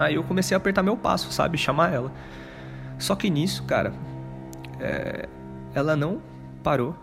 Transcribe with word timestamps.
Aí 0.00 0.14
eu 0.14 0.24
comecei 0.24 0.54
a 0.54 0.58
apertar 0.58 0.82
meu 0.82 0.96
passo, 0.96 1.30
sabe? 1.30 1.58
Chamar 1.58 1.92
ela. 1.92 2.10
Só 2.98 3.14
que 3.14 3.28
nisso, 3.28 3.64
cara, 3.64 3.92
é... 4.80 5.28
ela 5.74 5.94
não 5.94 6.22
parou 6.62 6.96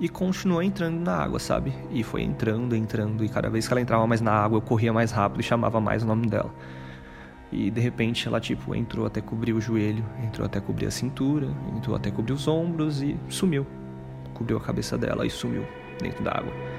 e 0.00 0.08
continuou 0.08 0.62
entrando 0.62 0.98
na 0.98 1.14
água, 1.14 1.38
sabe? 1.38 1.74
E 1.90 2.02
foi 2.02 2.22
entrando, 2.22 2.74
entrando, 2.74 3.22
e 3.22 3.28
cada 3.28 3.50
vez 3.50 3.68
que 3.68 3.74
ela 3.74 3.82
entrava 3.82 4.06
mais 4.06 4.22
na 4.22 4.32
água, 4.32 4.56
eu 4.56 4.62
corria 4.62 4.94
mais 4.94 5.10
rápido 5.10 5.40
e 5.40 5.44
chamava 5.44 5.78
mais 5.78 6.02
o 6.02 6.06
nome 6.06 6.26
dela. 6.26 6.50
E 7.52 7.70
de 7.70 7.80
repente 7.82 8.26
ela, 8.26 8.40
tipo, 8.40 8.74
entrou 8.74 9.04
até 9.04 9.20
cobrir 9.20 9.52
o 9.52 9.60
joelho, 9.60 10.02
entrou 10.24 10.46
até 10.46 10.58
cobrir 10.58 10.86
a 10.86 10.90
cintura, 10.90 11.48
entrou 11.76 11.94
até 11.94 12.10
cobrir 12.10 12.32
os 12.32 12.48
ombros 12.48 13.02
e 13.02 13.14
sumiu. 13.28 13.66
Cobriu 14.32 14.56
a 14.56 14.60
cabeça 14.60 14.96
dela 14.96 15.26
e 15.26 15.30
sumiu 15.30 15.66
dentro 16.00 16.24
da 16.24 16.30
água. 16.30 16.71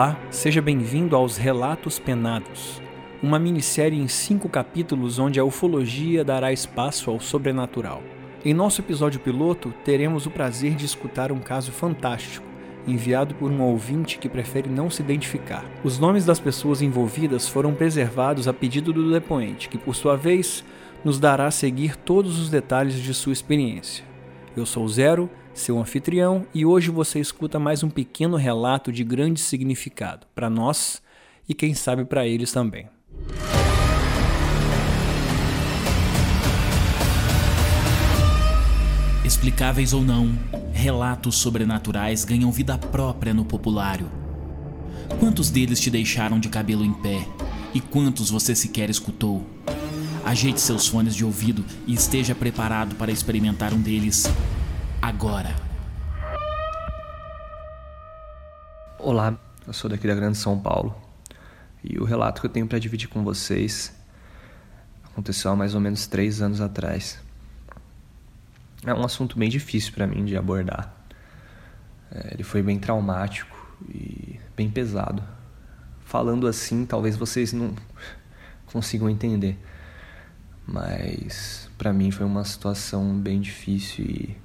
Olá, 0.00 0.18
seja 0.30 0.62
bem-vindo 0.62 1.14
aos 1.14 1.36
Relatos 1.36 1.98
Penados, 1.98 2.80
uma 3.22 3.38
minissérie 3.38 4.00
em 4.00 4.08
cinco 4.08 4.48
capítulos 4.48 5.18
onde 5.18 5.38
a 5.38 5.44
ufologia 5.44 6.24
dará 6.24 6.50
espaço 6.50 7.10
ao 7.10 7.20
sobrenatural. 7.20 8.02
Em 8.42 8.54
nosso 8.54 8.80
episódio 8.80 9.20
piloto, 9.20 9.74
teremos 9.84 10.24
o 10.24 10.30
prazer 10.30 10.74
de 10.74 10.86
escutar 10.86 11.30
um 11.30 11.38
caso 11.38 11.70
fantástico, 11.70 12.46
enviado 12.86 13.34
por 13.34 13.50
um 13.50 13.60
ouvinte 13.60 14.16
que 14.16 14.26
prefere 14.26 14.70
não 14.70 14.88
se 14.88 15.02
identificar. 15.02 15.66
Os 15.84 15.98
nomes 15.98 16.24
das 16.24 16.40
pessoas 16.40 16.80
envolvidas 16.80 17.46
foram 17.46 17.74
preservados 17.74 18.48
a 18.48 18.54
pedido 18.54 18.94
do 18.94 19.12
depoente, 19.12 19.68
que 19.68 19.76
por 19.76 19.94
sua 19.94 20.16
vez 20.16 20.64
nos 21.04 21.20
dará 21.20 21.44
a 21.46 21.50
seguir 21.50 21.94
todos 21.94 22.40
os 22.40 22.48
detalhes 22.48 22.94
de 22.94 23.12
sua 23.12 23.34
experiência. 23.34 24.09
Eu 24.56 24.66
sou 24.66 24.88
Zero 24.88 25.30
seu 25.52 25.78
anfitrião, 25.78 26.46
e 26.54 26.64
hoje 26.64 26.90
você 26.90 27.20
escuta 27.20 27.58
mais 27.58 27.82
um 27.82 27.90
pequeno 27.90 28.36
relato 28.36 28.92
de 28.92 29.04
grande 29.04 29.40
significado 29.40 30.26
para 30.34 30.48
nós 30.48 31.02
e 31.48 31.54
quem 31.54 31.74
sabe 31.74 32.04
para 32.04 32.26
eles 32.26 32.52
também. 32.52 32.88
Explicáveis 39.24 39.92
ou 39.92 40.02
não, 40.02 40.36
relatos 40.72 41.36
sobrenaturais 41.36 42.24
ganham 42.24 42.50
vida 42.50 42.78
própria 42.78 43.34
no 43.34 43.44
populário. 43.44 44.10
Quantos 45.18 45.50
deles 45.50 45.80
te 45.80 45.90
deixaram 45.90 46.38
de 46.38 46.48
cabelo 46.48 46.84
em 46.84 46.92
pé? 46.92 47.26
E 47.74 47.80
quantos 47.80 48.30
você 48.30 48.54
sequer 48.54 48.90
escutou? 48.90 49.44
Ajeite 50.30 50.60
seus 50.60 50.86
fones 50.86 51.16
de 51.16 51.24
ouvido 51.24 51.64
e 51.88 51.92
esteja 51.92 52.36
preparado 52.36 52.94
para 52.94 53.10
experimentar 53.10 53.74
um 53.74 53.82
deles 53.82 54.26
agora. 55.02 55.56
Olá, 58.96 59.36
eu 59.66 59.72
sou 59.72 59.90
daqui 59.90 60.06
da 60.06 60.14
Grande 60.14 60.38
São 60.38 60.56
Paulo 60.56 60.94
e 61.82 61.98
o 61.98 62.04
relato 62.04 62.40
que 62.40 62.46
eu 62.46 62.50
tenho 62.50 62.68
para 62.68 62.78
dividir 62.78 63.08
com 63.08 63.24
vocês 63.24 63.92
aconteceu 65.02 65.50
há 65.50 65.56
mais 65.56 65.74
ou 65.74 65.80
menos 65.80 66.06
três 66.06 66.40
anos 66.40 66.60
atrás. 66.60 67.20
É 68.86 68.94
um 68.94 69.04
assunto 69.04 69.36
bem 69.36 69.48
difícil 69.50 69.92
para 69.92 70.06
mim 70.06 70.24
de 70.24 70.36
abordar. 70.36 70.94
É, 72.08 72.34
ele 72.34 72.44
foi 72.44 72.62
bem 72.62 72.78
traumático 72.78 73.76
e 73.88 74.38
bem 74.56 74.70
pesado. 74.70 75.24
Falando 76.04 76.46
assim, 76.46 76.86
talvez 76.86 77.16
vocês 77.16 77.52
não 77.52 77.74
consigam 78.66 79.10
entender, 79.10 79.58
mas 80.66 81.68
para 81.76 81.92
mim 81.92 82.10
foi 82.10 82.26
uma 82.26 82.44
situação 82.44 83.18
bem 83.18 83.40
difícil 83.40 84.04
e 84.04 84.36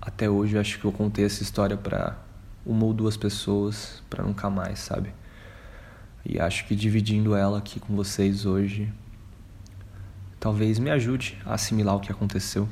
até 0.00 0.28
hoje 0.30 0.54
eu 0.54 0.60
acho 0.60 0.78
que 0.78 0.84
eu 0.84 0.92
contei 0.92 1.24
essa 1.24 1.42
história 1.42 1.76
para 1.76 2.16
uma 2.64 2.84
ou 2.84 2.92
duas 2.92 3.16
pessoas 3.16 4.02
para 4.08 4.24
nunca 4.24 4.48
mais, 4.50 4.78
sabe? 4.78 5.12
E 6.24 6.40
acho 6.40 6.66
que 6.66 6.74
dividindo 6.74 7.34
ela 7.34 7.58
aqui 7.58 7.78
com 7.78 7.94
vocês 7.94 8.46
hoje 8.46 8.92
talvez 10.38 10.78
me 10.78 10.90
ajude 10.90 11.38
a 11.44 11.54
assimilar 11.54 11.96
o 11.96 12.00
que 12.00 12.12
aconteceu 12.12 12.68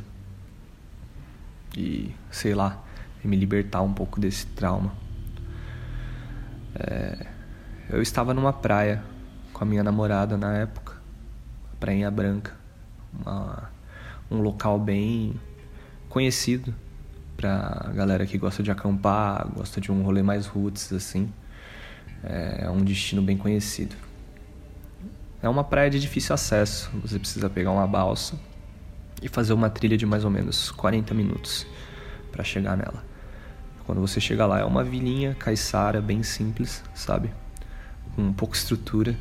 e, 1.77 2.15
sei 2.31 2.55
lá, 2.55 2.83
me 3.25 3.37
libertar 3.37 3.81
um 3.83 3.93
pouco 3.93 4.21
desse 4.21 4.47
trauma. 4.47 4.93
É, 6.75 7.27
eu 7.91 8.03
estava 8.03 8.35
numa 8.35 8.53
praia 8.53 9.03
com 9.53 9.65
a 9.65 9.67
minha 9.67 9.83
namorada 9.83 10.37
na 10.37 10.55
época, 10.55 10.84
Prainha 11.85 12.11
Branca, 12.11 12.57
uma, 13.13 13.71
um 14.31 14.39
local 14.39 14.79
bem 14.79 15.39
conhecido 16.09 16.75
pra 17.37 17.93
galera 17.95 18.25
que 18.25 18.39
gosta 18.39 18.63
de 18.63 18.71
acampar, 18.71 19.47
gosta 19.55 19.83
de 19.83 19.93
um 19.93 20.03
rolê 20.03 20.23
mais 20.23 20.47
roots, 20.47 20.91
assim. 20.95 21.31
É 22.23 22.71
um 22.71 22.83
destino 22.83 23.21
bem 23.21 23.37
conhecido. 23.37 23.95
É 25.43 25.49
uma 25.49 25.63
praia 25.63 25.91
de 25.91 26.01
difícil 26.01 26.33
acesso, 26.35 26.91
você 27.03 27.19
precisa 27.19 27.51
pegar 27.51 27.71
uma 27.71 27.87
balsa 27.87 28.41
e 29.21 29.29
fazer 29.29 29.53
uma 29.53 29.69
trilha 29.69 29.99
de 29.99 30.07
mais 30.07 30.25
ou 30.25 30.31
menos 30.31 30.71
40 30.71 31.13
minutos 31.13 31.67
para 32.33 32.43
chegar 32.43 32.79
nela. 32.79 33.05
Quando 33.85 34.01
você 34.01 34.19
chega 34.23 34.47
lá, 34.47 34.59
é 34.59 34.65
uma 34.65 34.83
vilinha 34.83 35.35
caiçara, 35.35 36.01
bem 36.01 36.23
simples, 36.23 36.83
sabe? 36.95 37.31
Com 38.17 38.33
pouca 38.33 38.57
estrutura, 38.57 39.15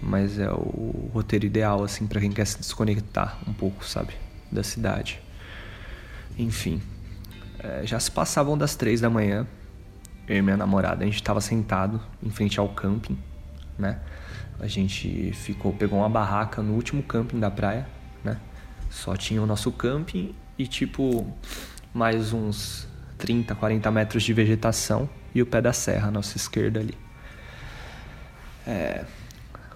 mas 0.00 0.38
é 0.38 0.50
o 0.50 1.10
roteiro 1.12 1.46
ideal, 1.46 1.82
assim, 1.82 2.06
para 2.06 2.20
quem 2.20 2.30
quer 2.30 2.46
se 2.46 2.58
desconectar 2.58 3.38
um 3.46 3.52
pouco, 3.52 3.84
sabe? 3.84 4.14
Da 4.50 4.62
cidade. 4.62 5.20
Enfim, 6.38 6.80
é, 7.58 7.84
já 7.84 7.98
se 7.98 8.10
passavam 8.10 8.56
das 8.56 8.76
três 8.76 9.00
da 9.00 9.10
manhã. 9.10 9.46
Eu 10.26 10.36
e 10.36 10.42
minha 10.42 10.56
namorada, 10.56 11.02
a 11.02 11.06
gente 11.06 11.16
estava 11.16 11.40
sentado 11.40 12.00
em 12.22 12.30
frente 12.30 12.60
ao 12.60 12.68
camping, 12.68 13.18
né? 13.78 13.98
A 14.60 14.66
gente 14.66 15.32
ficou, 15.32 15.72
pegou 15.72 15.98
uma 15.98 16.08
barraca 16.08 16.62
no 16.62 16.74
último 16.74 17.02
camping 17.02 17.38
da 17.38 17.50
praia, 17.50 17.86
né? 18.22 18.38
Só 18.90 19.16
tinha 19.16 19.42
o 19.42 19.46
nosso 19.46 19.70
camping 19.72 20.34
e 20.58 20.66
tipo 20.66 21.26
mais 21.94 22.32
uns 22.32 22.86
30, 23.16 23.54
40 23.54 23.90
metros 23.90 24.22
de 24.22 24.32
vegetação 24.32 25.08
e 25.34 25.40
o 25.40 25.46
pé 25.46 25.60
da 25.60 25.72
serra 25.72 26.08
à 26.08 26.10
nossa 26.10 26.36
esquerda 26.36 26.80
ali. 26.80 26.94
É, 28.66 29.04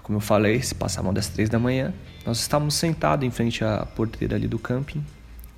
como 0.03 0.19
eu 0.19 0.21
falei, 0.21 0.61
se 0.63 0.75
passavam 0.75 1.13
das 1.13 1.29
três 1.29 1.49
da 1.49 1.59
manhã, 1.59 1.93
nós 2.27 2.41
estávamos 2.41 2.75
sentados 2.75 3.27
em 3.27 3.31
frente 3.31 3.65
à 3.65 3.87
porteira 3.87 4.37
ali 4.37 4.49
do 4.49 4.59
camping, 4.59 5.05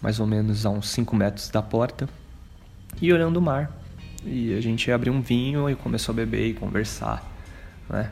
mais 0.00 0.20
ou 0.20 0.26
menos 0.26 0.66
a 0.66 0.70
uns 0.70 0.88
5 0.88 1.16
metros 1.16 1.48
da 1.48 1.62
porta, 1.62 2.08
e 3.00 3.12
olhando 3.12 3.38
o 3.38 3.42
mar. 3.42 3.70
E 4.24 4.54
a 4.54 4.60
gente 4.60 4.90
abriu 4.90 5.12
um 5.12 5.20
vinho 5.20 5.68
e 5.68 5.74
começou 5.74 6.12
a 6.12 6.16
beber 6.16 6.46
e 6.46 6.54
conversar, 6.54 7.22
né? 7.88 8.10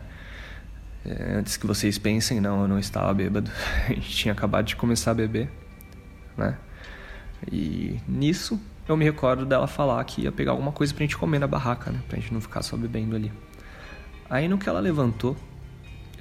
É, 1.05 1.35
antes 1.35 1.57
que 1.57 1.67
vocês 1.67 1.99
pensem, 1.99 2.41
não, 2.41 2.63
eu 2.63 2.69
não 2.69 2.79
estava 2.79 3.13
bêbado. 3.13 3.51
A 3.89 3.93
gente 3.93 4.09
tinha 4.09 4.33
acabado 4.33 4.67
de 4.67 4.77
começar 4.77 5.11
a 5.11 5.15
beber, 5.15 5.51
né? 6.37 6.57
E 7.51 7.99
nisso 8.07 8.61
eu 8.89 8.97
me 8.97 9.05
recordo 9.05 9.45
dela 9.45 9.67
falar 9.67 10.05
que 10.05 10.23
ia 10.23 10.31
pegar 10.31 10.53
alguma 10.53 10.71
coisa 10.71 10.95
pra 10.95 11.03
gente 11.03 11.17
comer 11.17 11.41
na 11.41 11.47
barraca, 11.47 11.91
né? 11.91 12.01
Pra 12.09 12.21
gente 12.21 12.33
não 12.33 12.41
ficar 12.41 12.63
só 12.63 12.77
bebendo 12.77 13.17
ali. 13.17 13.33
Aí 14.31 14.47
no 14.47 14.59
que 14.59 14.69
ela 14.69 14.79
levantou, 14.79 15.37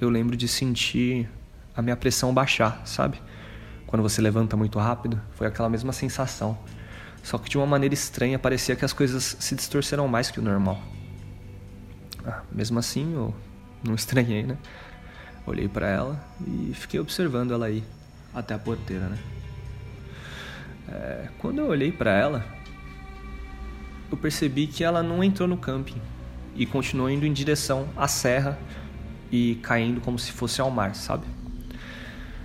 eu 0.04 0.10
lembro 0.10 0.36
de 0.36 0.48
sentir 0.48 1.28
a 1.76 1.82
minha 1.82 1.96
pressão 1.96 2.32
baixar, 2.32 2.82
sabe? 2.84 3.20
quando 3.92 4.00
você 4.00 4.22
levanta 4.22 4.56
muito 4.56 4.78
rápido, 4.78 5.20
foi 5.32 5.46
aquela 5.46 5.68
mesma 5.68 5.92
sensação. 5.92 6.56
Só 7.22 7.36
que 7.36 7.50
de 7.50 7.58
uma 7.58 7.66
maneira 7.66 7.92
estranha, 7.92 8.38
parecia 8.38 8.74
que 8.74 8.86
as 8.86 8.92
coisas 8.94 9.36
se 9.38 9.54
distorceram 9.54 10.08
mais 10.08 10.30
que 10.30 10.40
o 10.40 10.42
normal. 10.42 10.80
Ah, 12.24 12.40
mesmo 12.50 12.78
assim, 12.78 13.12
eu 13.12 13.34
não 13.84 13.92
estranhei, 13.94 14.44
né? 14.44 14.56
Olhei 15.46 15.68
para 15.68 15.86
ela 15.90 16.18
e 16.40 16.72
fiquei 16.72 16.98
observando 16.98 17.52
ela 17.52 17.66
aí 17.66 17.84
até 18.34 18.54
a 18.54 18.58
porteira, 18.58 19.10
né? 19.10 19.18
É, 20.88 21.28
quando 21.38 21.58
eu 21.58 21.66
olhei 21.66 21.92
para 21.92 22.12
ela, 22.12 22.46
eu 24.10 24.16
percebi 24.16 24.68
que 24.68 24.82
ela 24.82 25.02
não 25.02 25.22
entrou 25.22 25.46
no 25.46 25.58
camping 25.58 26.00
e 26.56 26.64
continuou 26.64 27.10
indo 27.10 27.26
em 27.26 27.32
direção 27.32 27.86
à 27.94 28.08
serra 28.08 28.58
e 29.32 29.58
caindo 29.62 30.00
como 30.00 30.18
se 30.18 30.30
fosse 30.30 30.60
ao 30.60 30.70
mar, 30.70 30.94
sabe? 30.94 31.26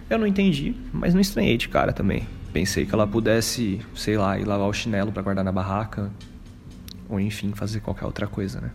Eu 0.10 0.18
não 0.18 0.26
entendi, 0.26 0.74
mas 0.94 1.14
não 1.14 1.20
estranhei 1.20 1.58
de 1.58 1.68
cara 1.68 1.92
também. 1.92 2.26
Pensei 2.54 2.86
que 2.86 2.96
ela 2.96 3.06
pudesse, 3.06 3.82
sei 3.94 4.18
lá, 4.18 4.40
ir 4.40 4.46
lavar 4.46 4.68
o 4.68 4.74
chinelo 4.74 5.12
para 5.12 5.22
guardar 5.22 5.44
na 5.44 5.52
barraca, 5.52 6.10
ou 7.10 7.20
enfim, 7.20 7.52
fazer 7.54 7.82
qualquer 7.82 8.06
outra 8.06 8.26
coisa, 8.26 8.62
né? 8.62 8.72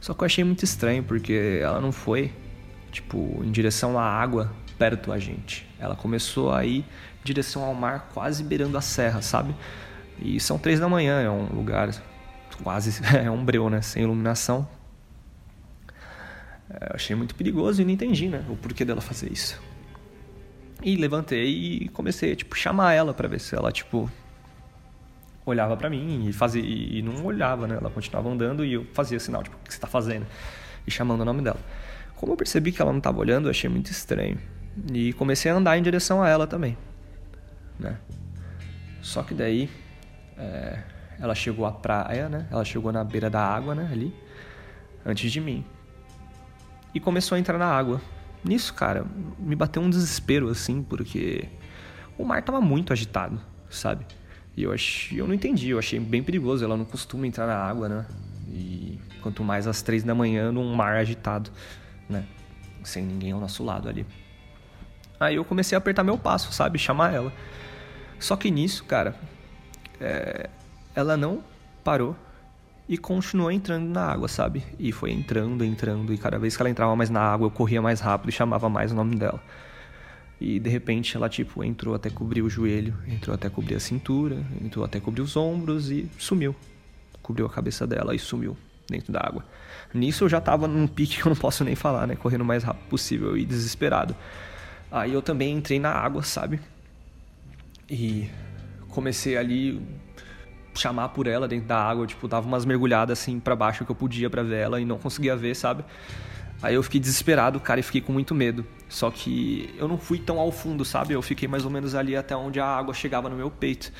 Só 0.00 0.14
que 0.14 0.22
eu 0.22 0.26
achei 0.26 0.44
muito 0.44 0.62
estranho 0.64 1.02
porque 1.02 1.58
ela 1.60 1.80
não 1.80 1.90
foi, 1.90 2.32
tipo, 2.92 3.42
em 3.42 3.50
direção 3.50 3.98
à 3.98 4.04
água 4.04 4.52
perto 4.78 5.10
da 5.10 5.18
gente. 5.18 5.68
Ela 5.78 5.96
começou 5.96 6.52
a 6.52 6.64
ir 6.64 6.78
em 6.78 6.84
direção 7.24 7.64
ao 7.64 7.74
mar, 7.74 8.10
quase 8.14 8.44
beirando 8.44 8.78
a 8.78 8.80
serra, 8.80 9.22
sabe? 9.22 9.54
E 10.20 10.38
são 10.38 10.58
três 10.58 10.78
da 10.78 10.88
manhã, 10.88 11.20
é 11.20 11.30
um 11.30 11.46
lugar 11.46 11.90
quase 12.62 13.00
é 13.16 13.30
um 13.30 13.44
breu, 13.44 13.68
né? 13.68 13.80
Sem 13.80 14.04
iluminação. 14.04 14.68
É, 16.70 16.90
eu 16.90 16.94
achei 16.94 17.14
muito 17.14 17.34
perigoso 17.34 17.82
e 17.82 17.84
não 17.84 17.92
entendi, 17.92 18.28
né? 18.28 18.44
O 18.48 18.56
porquê 18.56 18.84
dela 18.84 19.00
fazer 19.00 19.32
isso. 19.32 19.60
E 20.82 20.96
levantei 20.96 21.48
e 21.48 21.88
comecei 21.88 22.34
tipo, 22.36 22.56
chamar 22.56 22.92
ela 22.92 23.14
para 23.14 23.28
ver 23.28 23.40
se 23.40 23.54
ela, 23.54 23.72
tipo, 23.72 24.10
olhava 25.46 25.76
para 25.76 25.88
mim 25.90 26.26
e 26.28 26.32
fazia 26.32 26.62
e 26.62 27.02
não 27.02 27.24
olhava, 27.24 27.66
né? 27.66 27.76
Ela 27.80 27.90
continuava 27.90 28.28
andando 28.28 28.64
e 28.64 28.74
eu 28.74 28.86
fazia 28.92 29.18
sinal, 29.18 29.42
tipo, 29.42 29.56
o 29.56 29.60
que 29.60 29.72
você 29.72 29.80
tá 29.80 29.86
fazendo? 29.86 30.26
E 30.86 30.90
chamando 30.90 31.20
o 31.20 31.24
nome 31.24 31.42
dela. 31.42 31.60
Como 32.16 32.32
eu 32.32 32.36
percebi 32.36 32.72
que 32.72 32.80
ela 32.80 32.92
não 32.92 33.00
tava 33.00 33.18
olhando, 33.18 33.46
eu 33.46 33.50
achei 33.50 33.68
muito 33.68 33.90
estranho. 33.90 34.38
E 34.92 35.12
comecei 35.14 35.50
a 35.50 35.54
andar 35.54 35.78
em 35.78 35.82
direção 35.82 36.22
a 36.22 36.28
ela 36.28 36.46
também, 36.46 36.76
né? 37.78 37.96
Só 39.00 39.22
que 39.22 39.34
daí 39.34 39.70
é, 40.36 40.82
ela 41.20 41.34
chegou 41.34 41.66
à 41.66 41.72
praia, 41.72 42.28
né? 42.28 42.46
Ela 42.50 42.64
chegou 42.64 42.90
na 42.90 43.04
beira 43.04 43.30
da 43.30 43.40
água, 43.40 43.74
né? 43.74 43.88
Ali, 43.92 44.12
antes 45.04 45.30
de 45.30 45.40
mim. 45.40 45.64
E 46.94 47.00
começou 47.00 47.36
a 47.36 47.38
entrar 47.38 47.58
na 47.58 47.66
água. 47.66 48.00
Nisso, 48.44 48.72
cara, 48.72 49.04
me 49.38 49.56
bateu 49.56 49.82
um 49.82 49.90
desespero, 49.90 50.48
assim, 50.48 50.82
porque 50.82 51.48
o 52.16 52.24
mar 52.24 52.42
tava 52.42 52.60
muito 52.60 52.92
agitado, 52.92 53.40
sabe? 53.68 54.06
E 54.56 54.62
eu, 54.62 54.72
achei, 54.72 55.20
eu 55.20 55.26
não 55.26 55.34
entendi, 55.34 55.70
eu 55.70 55.78
achei 55.78 55.98
bem 55.98 56.22
perigoso. 56.22 56.64
Ela 56.64 56.76
não 56.76 56.84
costuma 56.84 57.26
entrar 57.26 57.46
na 57.46 57.56
água, 57.56 57.88
né? 57.88 58.06
E 58.48 59.00
quanto 59.20 59.42
mais 59.42 59.66
às 59.66 59.82
três 59.82 60.04
da 60.04 60.14
manhã 60.14 60.52
num 60.52 60.74
mar 60.74 60.96
agitado, 60.96 61.50
né? 62.08 62.24
Sem 62.84 63.04
ninguém 63.04 63.32
ao 63.32 63.40
nosso 63.40 63.64
lado 63.64 63.88
ali. 63.88 64.06
Aí 65.18 65.36
eu 65.36 65.44
comecei 65.44 65.74
a 65.74 65.78
apertar 65.78 66.04
meu 66.04 66.18
passo, 66.18 66.52
sabe? 66.52 66.78
Chamar 66.78 67.12
ela. 67.12 67.32
Só 68.20 68.36
que 68.36 68.50
nisso, 68.50 68.84
cara, 68.84 69.16
é... 70.00 70.48
ela 70.94 71.16
não 71.16 71.42
parou 71.82 72.16
e 72.88 72.98
continuou 72.98 73.50
entrando 73.50 73.88
na 73.88 74.04
água, 74.06 74.28
sabe? 74.28 74.62
E 74.78 74.92
foi 74.92 75.10
entrando, 75.10 75.64
entrando, 75.64 76.12
e 76.12 76.18
cada 76.18 76.38
vez 76.38 76.56
que 76.56 76.62
ela 76.62 76.70
entrava 76.70 76.94
mais 76.94 77.10
na 77.10 77.20
água, 77.20 77.46
eu 77.46 77.50
corria 77.50 77.80
mais 77.80 78.00
rápido 78.00 78.28
e 78.28 78.32
chamava 78.32 78.68
mais 78.68 78.92
o 78.92 78.94
nome 78.94 79.16
dela. 79.16 79.42
E 80.40 80.58
de 80.58 80.68
repente 80.68 81.16
ela 81.16 81.28
tipo 81.28 81.64
entrou 81.64 81.94
até 81.94 82.10
cobrir 82.10 82.42
o 82.42 82.50
joelho, 82.50 82.94
entrou 83.08 83.34
até 83.34 83.48
cobrir 83.48 83.76
a 83.76 83.80
cintura, 83.80 84.44
entrou 84.62 84.84
até 84.84 85.00
cobrir 85.00 85.22
os 85.22 85.36
ombros 85.36 85.90
e 85.90 86.08
sumiu. 86.18 86.54
Cobriu 87.22 87.46
a 87.46 87.50
cabeça 87.50 87.86
dela 87.86 88.14
e 88.14 88.18
sumiu 88.18 88.56
dentro 88.88 89.12
da 89.12 89.20
água. 89.20 89.44
Nisso 89.94 90.24
eu 90.24 90.28
já 90.28 90.40
tava 90.40 90.68
num 90.68 90.86
pique 90.86 91.16
que 91.16 91.26
eu 91.26 91.30
não 91.30 91.36
posso 91.36 91.64
nem 91.64 91.74
falar, 91.74 92.06
né? 92.06 92.16
Correndo 92.16 92.42
o 92.42 92.44
mais 92.44 92.62
rápido 92.62 92.88
possível 92.88 93.36
e 93.36 93.46
desesperado. 93.46 94.14
Aí 94.90 95.12
eu 95.12 95.22
também 95.22 95.56
entrei 95.56 95.78
na 95.78 95.90
água, 95.90 96.22
sabe? 96.22 96.60
E 97.88 98.28
comecei 98.88 99.36
ali 99.36 99.80
chamar 100.74 101.10
por 101.10 101.26
ela 101.26 101.46
dentro 101.46 101.66
da 101.66 101.78
água, 101.78 102.06
tipo, 102.06 102.26
dava 102.26 102.46
umas 102.46 102.64
mergulhadas 102.64 103.18
assim 103.18 103.38
para 103.38 103.54
baixo 103.54 103.84
que 103.84 103.90
eu 103.90 103.96
podia 103.96 104.28
para 104.28 104.42
ver 104.42 104.56
ela 104.56 104.80
e 104.80 104.84
não 104.84 104.98
conseguia 104.98 105.36
ver, 105.36 105.54
sabe? 105.54 105.84
Aí 106.62 106.74
eu 106.74 106.82
fiquei 106.82 106.98
desesperado, 106.98 107.60
cara, 107.60 107.80
e 107.80 107.82
fiquei 107.82 108.00
com 108.00 108.12
muito 108.12 108.34
medo. 108.34 108.64
Só 108.88 109.10
que 109.10 109.74
eu 109.76 109.86
não 109.86 109.98
fui 109.98 110.18
tão 110.18 110.38
ao 110.38 110.50
fundo, 110.50 110.84
sabe? 110.84 111.12
Eu 111.12 111.20
fiquei 111.20 111.46
mais 111.46 111.64
ou 111.64 111.70
menos 111.70 111.94
ali 111.94 112.16
até 112.16 112.34
onde 112.34 112.58
a 112.60 112.66
água 112.66 112.94
chegava 112.94 113.28
no 113.28 113.36
meu 113.36 113.50
peito. 113.50 113.92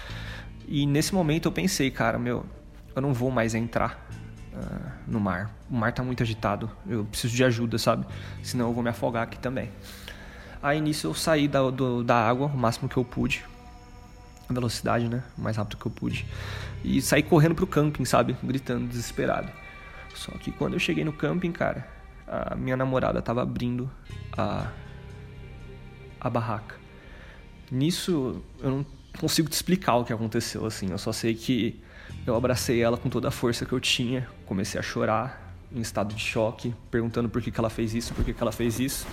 E 0.67 0.87
nesse 0.87 1.15
momento 1.15 1.47
eu 1.47 1.53
pensei, 1.53 1.91
cara, 1.91 2.19
meu, 2.19 2.47
eu 2.95 3.03
não 3.03 3.13
vou 3.13 3.31
mais 3.31 3.55
entrar 3.55 4.09
uh, 4.55 4.93
no 5.07 5.21
mar. 5.21 5.55
O 5.71 5.75
mar 5.75 5.93
tá 5.93 6.03
muito 6.03 6.23
agitado. 6.23 6.71
Eu 6.89 7.05
preciso 7.05 7.37
de 7.37 7.45
ajuda, 7.45 7.77
sabe? 7.77 8.07
Senão 8.43 8.69
eu 8.69 8.73
vou 8.73 8.83
me 8.83 8.89
afogar 8.91 9.25
aqui 9.25 9.39
também. 9.39 9.71
Aí 10.63 10.81
nisso 10.81 11.07
eu 11.09 11.13
saí 11.13 11.47
da, 11.47 11.69
do, 11.69 12.03
da 12.03 12.17
água 12.17 12.47
o 12.47 12.57
máximo 12.57 12.89
que 12.89 12.97
eu 12.97 13.05
pude. 13.05 13.45
Velocidade, 14.49 15.09
né? 15.09 15.23
O 15.39 15.43
mais 15.43 15.57
rápido 15.57 15.79
que 15.79 15.87
eu 15.87 15.91
pude. 15.91 16.27
E 16.83 17.01
saí 17.01 17.23
correndo 17.23 17.55
pro 17.55 17.67
camping, 17.67 18.05
sabe? 18.05 18.37
Gritando, 18.43 18.87
desesperado. 18.87 19.51
Só 20.15 20.33
que 20.33 20.53
quando 20.53 20.75
eu 20.75 20.79
cheguei 20.79 21.05
no 21.05 21.13
camping, 21.13 21.53
cara, 21.53 21.89
a 22.27 22.55
minha 22.55 22.77
namorada 22.77 23.19
estava 23.19 23.43
abrindo 23.43 23.91
a, 24.37 24.71
a 26.21 26.31
barraca. 26.31 26.77
Nisso, 27.71 28.43
eu 28.61 28.71
não 28.71 28.87
consigo 29.19 29.49
te 29.49 29.55
explicar 29.55 29.97
o 29.97 30.05
que 30.05 30.13
aconteceu, 30.13 30.65
assim. 30.67 30.91
Eu 30.91 30.99
só 30.99 31.13
sei 31.13 31.35
que 31.35 31.83
eu 32.27 32.35
abracei 32.35 32.83
ela 32.83 32.97
com 32.97 33.09
toda 33.09 33.29
a 33.29 33.31
força 33.31 33.65
que 33.65 33.73
eu 33.73 33.81
tinha, 33.81 34.29
comecei 34.47 34.79
a 34.79 34.83
chorar, 34.83 35.55
em 35.73 35.81
estado 35.81 36.15
de 36.15 36.21
choque, 36.21 36.75
perguntando 36.91 37.29
por 37.29 37.43
que, 37.43 37.51
que 37.51 37.59
ela 37.59 37.71
fez 37.71 37.95
isso, 37.95 38.15
por 38.15 38.25
que, 38.25 38.33
que 38.33 38.43
ela 38.43 38.53
fez 38.53 38.79
isso. 38.79 39.07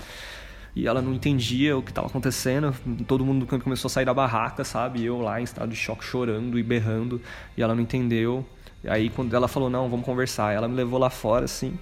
E 0.75 0.87
ela 0.87 1.01
não 1.01 1.13
entendia 1.13 1.77
o 1.77 1.81
que 1.81 1.91
estava 1.91 2.07
acontecendo. 2.07 2.73
Todo 3.07 3.25
mundo 3.25 3.45
começou 3.45 3.87
a 3.87 3.91
sair 3.91 4.05
da 4.05 4.13
barraca, 4.13 4.63
sabe? 4.63 5.03
Eu 5.03 5.19
lá 5.19 5.39
em 5.41 5.43
estado 5.43 5.69
de 5.69 5.75
choque, 5.75 6.03
chorando 6.03 6.57
e 6.57 6.63
berrando. 6.63 7.21
E 7.57 7.61
ela 7.61 7.75
não 7.75 7.81
entendeu. 7.81 8.45
E 8.83 8.89
aí, 8.89 9.09
quando 9.09 9.33
ela 9.35 9.47
falou, 9.47 9.69
não, 9.69 9.89
vamos 9.89 10.05
conversar, 10.05 10.53
ela 10.53 10.67
me 10.67 10.75
levou 10.75 10.99
lá 10.99 11.09
fora, 11.09 11.45
assim 11.45 11.77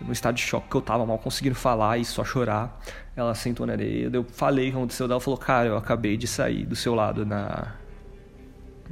no 0.00 0.12
estado 0.12 0.36
de 0.36 0.42
choque 0.42 0.68
que 0.68 0.76
eu 0.76 0.80
tava, 0.80 1.04
mal 1.04 1.18
conseguindo 1.18 1.54
falar 1.54 1.98
e 1.98 2.04
só 2.04 2.24
chorar. 2.24 2.80
Ela 3.16 3.34
sentou 3.34 3.66
na 3.66 3.72
areia, 3.72 4.10
eu 4.12 4.24
falei 4.24 4.68
o 4.68 4.70
que 4.70 4.76
aconteceu, 4.76 5.06
ela 5.06 5.20
falou, 5.20 5.38
cara, 5.38 5.68
eu 5.68 5.76
acabei 5.76 6.16
de 6.16 6.26
sair 6.26 6.64
do 6.64 6.76
seu 6.76 6.94
lado 6.94 7.26
na, 7.26 7.74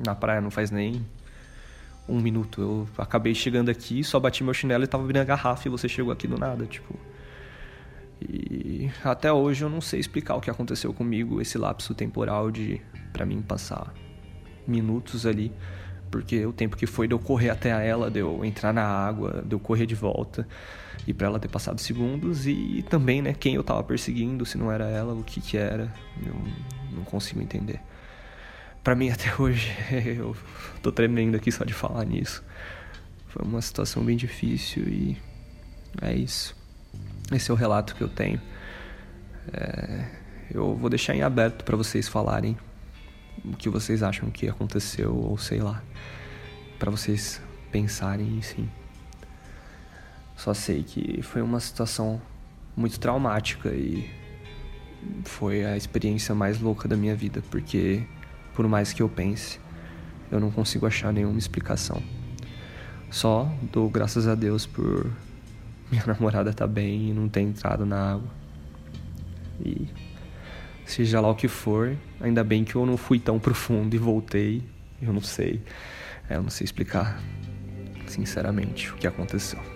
na 0.05 0.15
praia, 0.15 0.41
não 0.41 0.51
faz 0.51 0.71
nem 0.71 1.05
um 2.09 2.21
minuto. 2.21 2.61
Eu 2.61 2.89
acabei 2.99 3.35
chegando 3.35 3.69
aqui, 3.69 4.03
só 4.03 4.19
bati 4.19 4.43
meu 4.43 4.55
chinelo 4.55 4.85
e 4.85 4.87
tava 4.87 5.05
abrindo 5.05 5.23
a 5.23 5.25
garrafa 5.25 5.69
e 5.69 5.71
você 5.71 5.89
chegou 5.89 6.13
aqui 6.13 6.27
do 6.27 6.39
nada, 6.39 6.67
tipo... 6.67 6.95
E 8.21 8.91
até 9.05 9.33
hoje 9.33 9.65
eu 9.65 9.69
não 9.69 9.81
sei 9.81 10.01
explicar 10.01 10.37
o 10.37 10.41
que 10.41 10.51
aconteceu 10.51 10.93
comigo, 10.93 11.41
esse 11.41 11.59
lapso 11.59 11.95
temporal 11.95 12.51
de, 12.51 12.81
para 13.13 13.27
mim, 13.27 13.43
passar 13.43 13.93
minutos 14.67 15.27
ali 15.27 15.53
porque 16.11 16.45
o 16.47 16.53
tempo 16.53 16.77
que 16.77 16.87
foi 16.87 17.07
de 17.07 17.15
eu 17.15 17.19
correr 17.19 17.51
até 17.51 17.87
ela, 17.87 18.11
de 18.11 18.21
eu 18.21 18.45
entrar 18.45 18.73
na 18.73 18.85
água, 18.85 19.43
de 19.47 19.55
eu 19.55 19.59
correr 19.59 19.87
de 19.87 19.95
volta 19.95 20.47
e 21.07 21.13
para 21.13 21.27
ela 21.27 21.39
ter 21.39 21.49
passado 21.49 21.81
segundos 21.81 22.47
e, 22.47 22.85
também, 22.89 23.23
né, 23.23 23.35
quem 23.35 23.55
eu 23.55 23.63
tava 23.63 23.83
perseguindo, 23.83 24.45
se 24.45 24.59
não 24.59 24.71
era 24.71 24.89
ela, 24.89 25.15
o 25.15 25.23
que 25.23 25.41
que 25.41 25.57
era, 25.57 25.93
eu 26.25 26.35
não 26.93 27.05
consigo 27.05 27.41
entender. 27.41 27.81
Para 28.83 28.95
mim 28.95 29.11
até 29.11 29.31
hoje 29.41 29.71
eu 29.91 30.37
tô 30.83 30.91
tremendo 30.91 31.37
aqui 31.37 31.51
só 31.51 31.65
de 31.65 31.75
falar 31.75 32.05
nisso. 32.05 32.43
Foi 33.29 33.45
uma 33.45 33.61
situação 33.61 34.03
bem 34.05 34.17
difícil 34.17 34.85
e 34.85 35.17
é 36.01 36.15
isso. 36.15 36.57
Esse 37.33 37.51
é 37.51 37.55
o 37.55 37.57
relato 37.57 37.95
que 37.95 38.03
eu 38.03 38.09
tenho. 38.09 38.41
É, 39.53 40.05
eu 40.51 40.77
vou 40.77 40.89
deixar 40.89 41.15
em 41.15 41.23
aberto 41.23 41.65
para 41.65 41.77
vocês 41.77 42.09
falarem 42.09 42.57
o 43.45 43.57
que 43.57 43.69
vocês 43.69 44.03
acham 44.03 44.31
que 44.31 44.49
aconteceu, 44.49 45.15
ou 45.15 45.37
sei 45.39 45.61
lá, 45.61 45.83
para 46.79 46.91
vocês 46.91 47.41
pensarem 47.71 48.41
sim. 48.43 48.69
Só 50.37 50.53
sei 50.55 50.83
que 50.83 51.23
foi 51.23 51.43
uma 51.43 51.61
situação 51.61 52.21
muito 52.77 53.01
traumática 53.01 53.71
e 53.71 54.11
foi 55.25 55.65
a 55.65 55.77
experiência 55.77 56.35
mais 56.35 56.61
louca 56.61 56.89
da 56.89 56.97
minha 56.97 57.15
vida, 57.15 57.43
porque 57.51 58.07
por 58.55 58.67
mais 58.69 58.93
que 58.93 59.03
eu 59.03 59.09
pense, 59.09 59.59
eu 60.31 60.41
não 60.41 60.51
consigo 60.51 60.87
achar 60.87 61.13
nenhuma 61.13 61.39
explicação. 61.39 62.03
Só 63.11 63.51
dou 63.73 63.89
graças 63.89 64.27
a 64.27 64.35
Deus 64.35 64.67
por 64.67 65.11
minha 65.91 66.05
namorada 66.07 66.53
tá 66.53 66.67
bem 66.67 67.11
e 67.11 67.13
não 67.13 67.29
ter 67.29 67.41
entrado 67.41 67.85
na 67.87 68.15
água. 68.15 68.29
E 69.65 69.89
seja 70.85 71.21
lá 71.21 71.29
o 71.29 71.35
que 71.35 71.49
for, 71.49 71.97
ainda 72.21 72.45
bem 72.45 72.65
que 72.65 72.75
eu 72.77 72.87
não 72.87 72.97
fui 72.97 73.19
tão 73.19 73.39
profundo 73.39 73.95
e 73.95 73.99
voltei. 73.99 74.63
Eu 75.01 75.13
não 75.13 75.21
sei. 75.21 75.63
É, 76.29 76.37
eu 76.37 76.43
não 76.43 76.51
sei 76.51 76.65
explicar, 76.65 77.21
sinceramente, 78.07 78.91
o 78.91 78.97
que 78.97 79.07
aconteceu. 79.07 79.76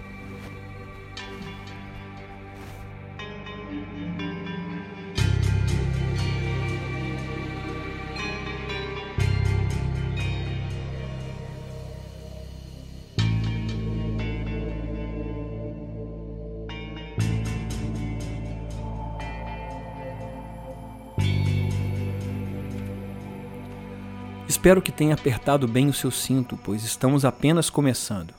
Espero 24.60 24.82
que 24.82 24.92
tenha 24.92 25.14
apertado 25.14 25.66
bem 25.66 25.88
o 25.88 25.92
seu 25.94 26.10
cinto, 26.10 26.54
pois 26.62 26.84
estamos 26.84 27.24
apenas 27.24 27.70
começando. 27.70 28.34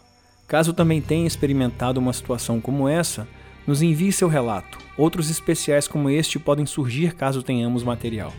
Caso 0.47 0.71
também 0.71 1.01
tenha 1.01 1.25
experimentado 1.25 1.99
uma 1.99 2.13
situação 2.13 2.61
como 2.61 2.87
essa, 2.87 3.27
nos 3.65 3.81
envie 3.81 4.11
seu 4.11 4.27
relato. 4.27 4.77
Outros 4.95 5.31
especiais 5.31 5.87
como 5.87 6.11
este 6.11 6.37
podem 6.37 6.67
surgir 6.67 7.15
caso 7.15 7.41
tenhamos 7.41 7.83
material. 7.83 8.31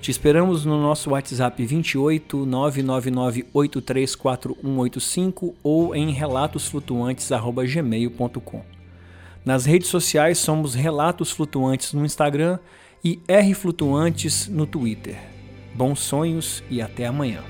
Te 0.00 0.10
esperamos 0.10 0.64
no 0.64 0.82
nosso 0.82 1.10
WhatsApp 1.10 1.64
28 1.64 2.44
999 2.44 3.46
834185 3.54 5.54
ou 5.62 5.94
em 5.94 6.10
relatosflutuantes@gmail.com. 6.10 8.64
Nas 9.44 9.64
redes 9.64 9.86
sociais 9.86 10.38
somos 10.38 10.74
Relatos 10.74 11.30
Flutuantes 11.30 11.92
no 11.92 12.04
Instagram 12.04 12.58
e 13.04 13.20
R 13.28 13.54
Flutuantes 13.54 14.48
no 14.48 14.66
Twitter. 14.66 15.31
Bons 15.74 16.00
sonhos 16.00 16.62
e 16.70 16.82
até 16.82 17.06
amanhã. 17.06 17.42